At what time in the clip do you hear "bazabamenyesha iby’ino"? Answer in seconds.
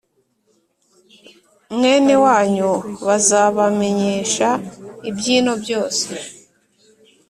3.07-5.53